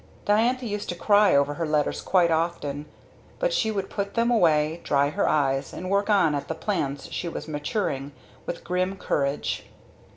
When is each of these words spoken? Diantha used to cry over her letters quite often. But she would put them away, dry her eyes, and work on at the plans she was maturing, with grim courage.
Diantha 0.25 0.65
used 0.65 0.89
to 0.89 0.95
cry 0.95 1.35
over 1.35 1.53
her 1.53 1.65
letters 1.67 2.01
quite 2.01 2.31
often. 2.31 2.87
But 3.37 3.53
she 3.53 3.69
would 3.69 3.87
put 3.87 4.15
them 4.15 4.31
away, 4.31 4.81
dry 4.83 5.09
her 5.09 5.29
eyes, 5.29 5.73
and 5.73 5.91
work 5.91 6.09
on 6.09 6.33
at 6.33 6.47
the 6.47 6.55
plans 6.55 7.07
she 7.11 7.27
was 7.27 7.47
maturing, 7.47 8.11
with 8.47 8.63
grim 8.63 8.97
courage. 8.97 9.67